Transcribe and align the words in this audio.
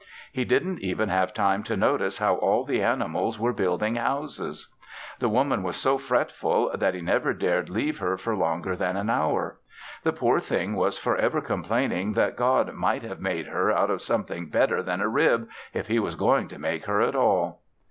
He 0.31 0.45
didn't 0.45 0.79
even 0.81 1.09
have 1.09 1.31
time 1.31 1.61
to 1.65 1.77
notice 1.77 2.17
how 2.17 2.33
all 2.37 2.63
the 2.65 2.81
animals 2.81 3.37
were 3.37 3.53
building 3.53 3.97
houses. 3.97 4.73
The 5.19 5.29
Woman 5.29 5.61
was 5.61 5.75
so 5.75 5.99
fretful 5.99 6.75
that 6.75 6.95
he 6.95 7.01
never 7.01 7.35
dared 7.35 7.69
leave 7.69 7.99
her 7.99 8.17
for 8.17 8.35
longer 8.35 8.75
than 8.75 8.97
an 8.97 9.11
hour. 9.11 9.59
The 10.01 10.11
poor 10.11 10.39
thing 10.39 10.73
was 10.73 10.97
forever 10.97 11.39
complaining 11.39 12.13
that 12.13 12.35
God 12.35 12.73
might 12.73 13.03
have 13.03 13.21
made 13.21 13.45
her 13.45 13.71
out 13.71 13.91
of 13.91 14.01
something 14.01 14.47
better 14.49 14.81
than 14.81 15.01
a 15.01 15.07
rib, 15.07 15.47
if 15.71 15.85
He 15.87 15.99
was 15.99 16.15
going 16.15 16.47
to 16.47 16.57
make 16.57 16.85
her 16.87 17.01
at 17.03 17.15
all. 17.15 17.61